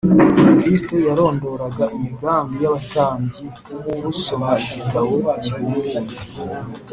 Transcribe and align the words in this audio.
kristo 0.59 0.95
yarondoraga 1.07 1.83
imigambi 1.97 2.55
y’abatambyi 2.63 3.45
nk’usoma 3.95 4.49
igitabo 4.63 5.13
kibumbuye 5.43 5.99